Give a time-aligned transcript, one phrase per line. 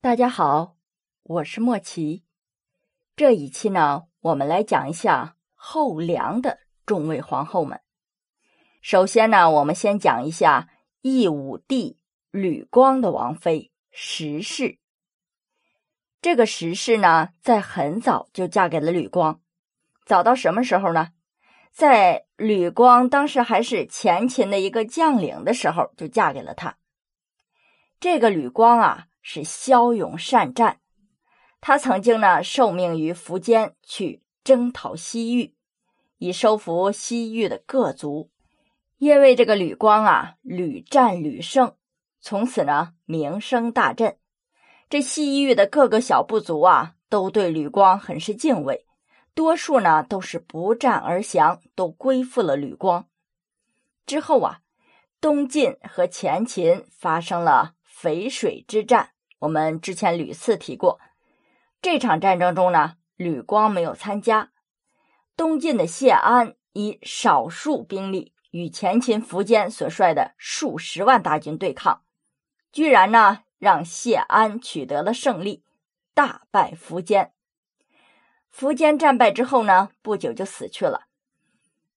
[0.00, 0.76] 大家好，
[1.24, 2.22] 我是莫奇。
[3.16, 7.80] 这一期呢，我们来讲一下后梁的众位皇后们。
[8.80, 10.68] 首先呢，我们先讲一下
[11.00, 11.98] 义武帝
[12.30, 14.78] 吕光的王妃石氏。
[16.22, 19.40] 这个石氏呢，在很早就嫁给了吕光，
[20.06, 21.08] 早到什么时候呢？
[21.72, 26.78] 在吕光当时还是前秦的一个将领的时候，就嫁给了他。
[27.98, 29.06] 这个吕光啊。
[29.30, 30.80] 是骁勇善战，
[31.60, 35.54] 他曾经呢受命于苻坚去征讨西域，
[36.16, 38.30] 以收服西域的各族。
[38.96, 41.74] 因为这个吕光啊屡战屡胜，
[42.22, 44.16] 从此呢名声大振。
[44.88, 48.86] 这西域的各个小部族啊都对吕光很是敬畏，
[49.34, 53.06] 多数呢都是不战而降，都归附了吕光。
[54.06, 54.60] 之后啊，
[55.20, 59.10] 东晋和前秦发生了淝水之战。
[59.40, 61.00] 我们之前屡次提过，
[61.80, 64.50] 这场战争中呢，吕光没有参加。
[65.36, 72.02] 东晋的谢安以少数兵力与前秦苻坚所率的数十万大军对抗，
[72.72, 75.62] 居然呢让谢安取得了胜利，
[76.14, 77.32] 大败苻坚。
[78.52, 81.06] 苻坚战败之后呢，不久就死去了。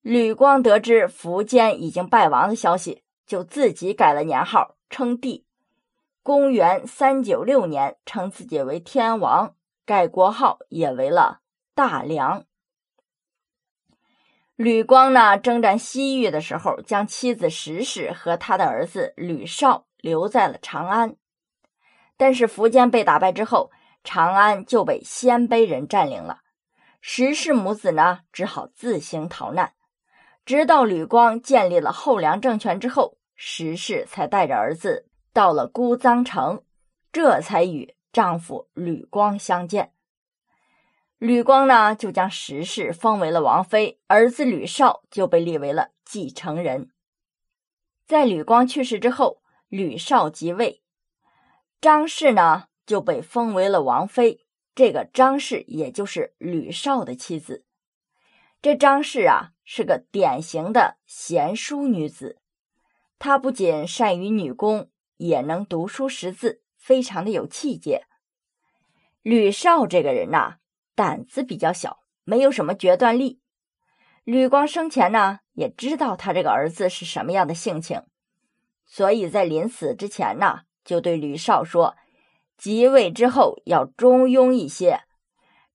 [0.00, 5.44] 吕光得知苻坚已经败亡的消息，就自己改了年号，称帝。
[6.28, 9.54] 公元三九六年，称自己为天王，
[9.86, 11.40] 改国号也为了
[11.74, 12.44] 大梁。
[14.54, 21.16] 吕光呢，征战西域的时候，将妻子石氏和他的儿子吕绍留在了长安。
[22.18, 23.70] 但是苻坚被打败之后，
[24.04, 26.40] 长安就被鲜卑人占领了。
[27.00, 29.72] 石氏母子呢，只好自行逃难。
[30.44, 35.06] 直到吕光建立了后梁政权之后，石氏才带着儿子。
[35.32, 36.64] 到了姑臧城，
[37.12, 39.92] 这才与丈夫吕光相见。
[41.18, 46.90] 吕光呢，就将石氏封为了王妃，儿子吕绍就被立为了继承人。
[48.06, 50.82] 在吕光去世之后，吕绍即位，
[51.80, 54.46] 张氏呢就被封为了王妃。
[54.74, 57.64] 这个张氏也就是吕绍的妻子。
[58.62, 62.38] 这张氏啊，是个典型的贤淑女子，
[63.18, 64.88] 她不仅善于女工。
[65.18, 68.06] 也能读书识字，非常的有气节。
[69.22, 70.56] 吕绍这个人呐，
[70.94, 73.40] 胆子比较小，没有什么决断力。
[74.24, 78.04] 吕光生前呢，也知道他这个儿子是什么样的性情，
[78.86, 81.96] 所以在临死之前呢，就对吕绍说：
[82.56, 85.02] 即位之后要中庸一些，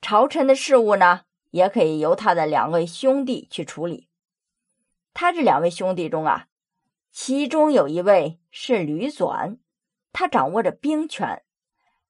[0.00, 4.08] 朝臣的事务呢，也可以由他的两位兄弟去处理。
[5.12, 6.46] 他这两位兄弟中啊。
[7.12, 9.58] 其中有一位是吕纂，
[10.14, 11.42] 他掌握着兵权；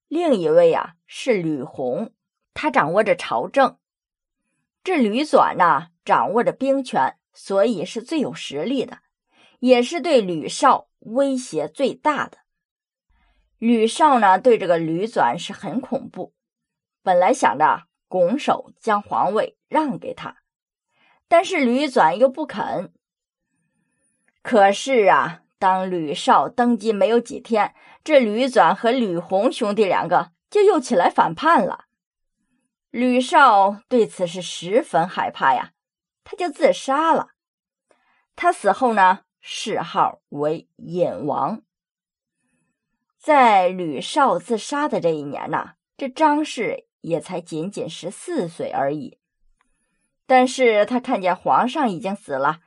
[0.07, 2.13] 另一位啊是吕弘，
[2.55, 3.79] 他掌握着朝政。
[4.85, 9.01] 这吕纂呢，掌握着兵权，所以是最有实力的，
[9.59, 12.39] 也是对吕绍威胁最大的。
[13.59, 16.33] 吕绍呢，对这个吕纂是很恐怖，
[17.03, 20.37] 本来想着拱手将皇位让给他，
[21.27, 22.93] 但是吕纂又不肯。
[24.43, 31.85] 可是啊，当吕绍登基没有几天，这吕纂和吕弘兄弟两个就又起来反叛了。
[32.91, 35.71] 吕绍对此是十分害怕呀，
[36.25, 37.29] 他就自杀了。
[38.35, 41.63] 他死后呢，谥号为隐王。
[43.17, 49.19] 在吕绍自杀的这一年呢，这张氏也才仅仅十四岁而已。
[50.27, 52.59] 但是他看见皇上已经死了，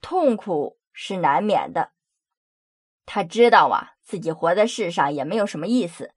[0.00, 0.78] 痛苦。
[0.94, 1.90] 是难免的。
[3.04, 6.12] 他知道啊，自己活在世上也没有什么意思，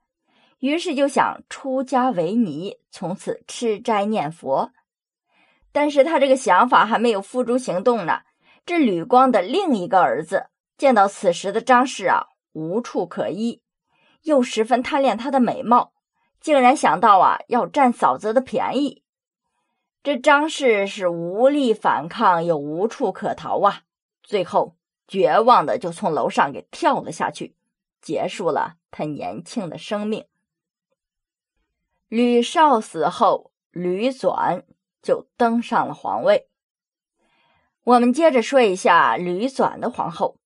[0.60, 4.72] 于是就想出家为尼，从此吃斋念佛。
[5.74, 8.22] 但是他这个想法还没有付诸行动呢。
[8.66, 13.62] 这吕光的另一个儿子见到此时的张氏啊，无处可依，
[14.24, 15.94] 又十分贪恋她的美貌，
[16.40, 19.04] 竟然想到啊，要占嫂子的便宜。
[20.04, 23.84] 这张氏是无力反抗，又无处可逃啊。
[24.28, 24.76] 最后，
[25.08, 27.56] 绝望的就从楼上给跳了下去，
[28.02, 30.26] 结束了他年轻的生命。
[32.10, 34.64] 吕绍死后，吕纂
[35.02, 36.50] 就登上了皇位。
[37.86, 40.38] 我们接着说一下吕纂的皇后。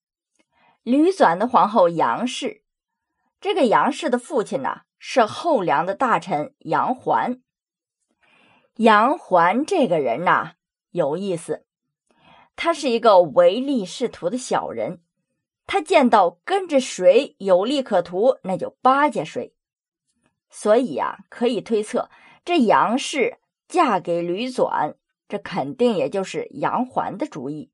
[0.84, 2.64] 吕纂的皇后杨氏，
[3.40, 7.42] 这个杨氏的父亲呢是后梁的大臣杨环。
[8.76, 10.54] 杨环这个人呐
[10.92, 11.66] 有意思。
[12.64, 15.02] 他是一个唯利是图的小人，
[15.66, 19.56] 他见到跟着谁有利可图，那就巴结谁。
[20.52, 22.12] 所以啊，可以推测
[22.46, 24.94] 这杨氏嫁给吕纂，
[25.28, 27.72] 这肯定也就是杨环的主意。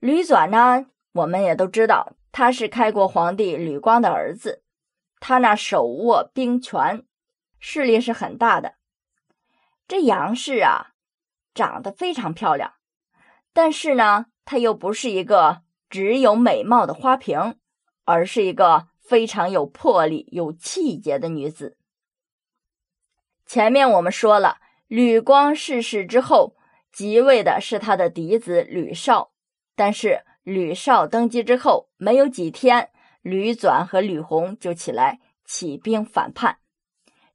[0.00, 4.62] 吕纂呢，我们也都知道，他是开国皇帝吕光的儿子，
[5.18, 7.06] 他那手握兵权，
[7.58, 8.74] 势力是很大的。
[9.86, 10.88] 这杨氏啊，
[11.54, 12.74] 长得非常漂亮，
[13.52, 17.56] 但是呢，她又不是一个只有美貌的花瓶，
[18.04, 21.76] 而是一个非常有魄力、有气节的女子。
[23.46, 26.56] 前面我们说了，吕光逝世之后，
[26.92, 29.32] 即位的是他的嫡子吕绍，
[29.74, 32.90] 但是吕绍登基之后没有几天，
[33.22, 36.58] 吕纂和吕弘就起来起兵反叛，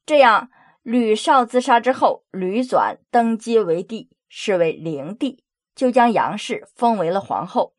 [0.06, 0.50] 这样。
[0.84, 5.42] 吕绍自杀之后，吕纂登基为帝，是为灵帝，
[5.76, 7.74] 就将杨氏封为了皇后。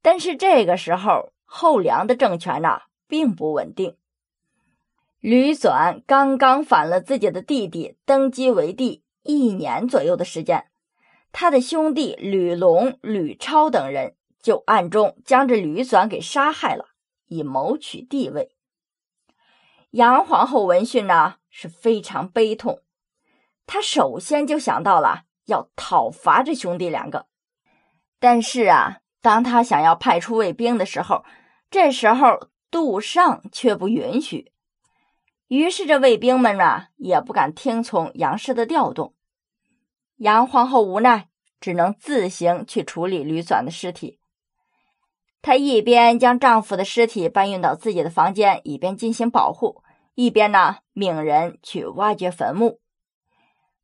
[0.00, 3.96] 但是这个时候，后梁的政权呐并不稳定。
[5.20, 10.66] 吕纂刚刚反了自己的弟弟，登基为帝一年左右的时间，
[11.30, 16.86] 他的兄弟吕龙、吕超等人就暗中将这吕纂给杀害了，
[17.26, 18.56] 以谋取帝位。
[19.90, 21.36] 杨皇后闻讯呢。
[21.54, 22.80] 是非常悲痛，
[23.66, 27.26] 她首先就想到了要讨伐这兄弟两个，
[28.18, 31.24] 但是啊，当他想要派出卫兵的时候，
[31.70, 34.52] 这时候杜尚却不允许，
[35.48, 39.14] 于是这卫兵们呢也不敢听从杨氏的调动。
[40.16, 41.28] 杨皇后无奈，
[41.58, 44.20] 只能自行去处理吕纂的尸体。
[45.40, 49.82] 她一边将丈夫的尸体搬运到自己的房间，以便进行保护。
[50.14, 52.81] 一边呢，命人去挖掘坟墓。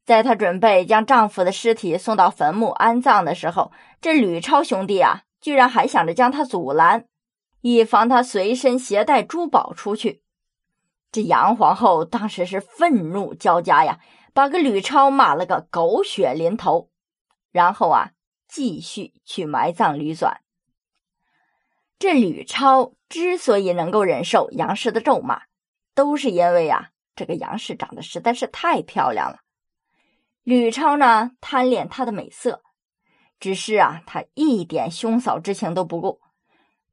[0.09, 3.71] 在她准备将丈夫的尸体送到坟墓安葬的时候，
[4.01, 7.05] 这吕超兄弟啊，居然还想着将他阻拦，
[7.61, 10.23] 以防他随身携带珠宝出去。
[11.13, 14.01] 这杨皇后当时是愤怒交加呀，
[14.33, 16.89] 把个吕超骂了个狗血淋头，
[17.53, 18.13] 然后啊，
[18.49, 20.39] 继续去埋葬吕纂。
[21.99, 25.43] 这吕超之所以能够忍受杨氏的咒骂，
[25.95, 29.41] 都是因为啊，这个杨氏长得实在是太漂亮了。
[30.49, 32.63] 吕超呢，贪恋她的美色，
[33.39, 36.23] 只是啊，他一点兄嫂之情都不顾，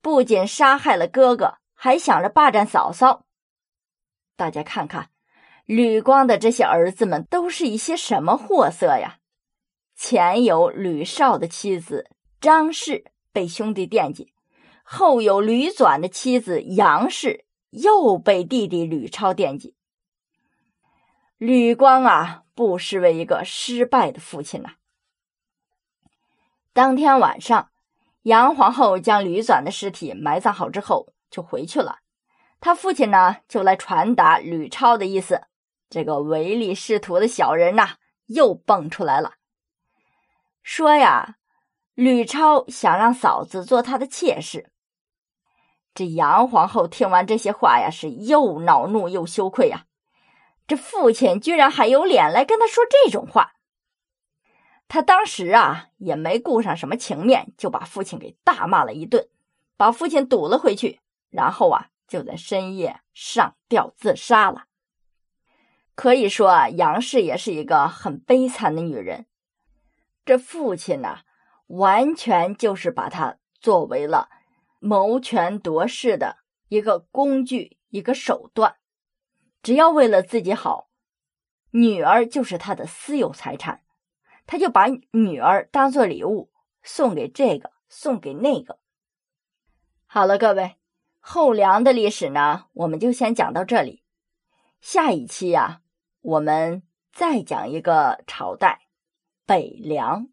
[0.02, 3.24] 不仅杀害了哥哥，还想着霸占嫂嫂。
[4.36, 5.10] 大家看看，
[5.64, 9.20] 吕光的这些儿子们都是一些什么货色呀？
[9.96, 12.10] 前有吕绍的妻子
[12.42, 14.34] 张氏被兄弟惦记，
[14.84, 17.46] 后有吕纂的妻子杨氏。
[17.70, 19.76] 又被弟弟吕超惦记，
[21.38, 24.76] 吕光啊，不失为一个失败的父亲呐。
[26.74, 27.70] 当天晚上，
[28.24, 32.00] 杨皇后将吕纂的尸体埋葬好之后，就回去了。
[32.60, 35.44] 他父亲呢，就来传达吕超的意思。
[35.90, 39.34] 这个唯利是图的小人呐，又蹦出来了，
[40.64, 41.36] 说呀，
[41.94, 44.72] 吕超想让嫂子做他的妾室。
[45.94, 49.86] 这杨皇后听完这些话呀，是又恼怒又羞愧呀。
[50.68, 53.54] 这父亲居然还有脸来跟他说这种话，
[54.88, 59.28] 他当时啊也没顾上什么情面，就把父亲给大骂了一顿，
[59.78, 64.66] 把父亲堵了回去，然后啊就在深夜上吊自杀了。
[65.96, 69.28] 可以说啊，杨氏也是一个很悲惨的女人。
[70.26, 71.20] 这父亲呢，
[71.68, 74.30] 完全就是把她作为了。
[74.80, 78.76] 谋权夺势的一个工具，一个手段，
[79.66, 80.92] 只要为了自己好，
[81.72, 83.82] 女儿就是他的私有财产，
[84.46, 86.52] 他就把女儿当做礼物
[86.84, 88.78] 送给这个，送给那个。
[90.06, 90.76] 好了，各位，
[91.20, 94.04] 后梁的历史呢，我们就先讲到这里。
[94.82, 95.82] 下一期呀，
[96.22, 98.82] 我们再讲一个朝代——
[99.48, 100.28] 北凉。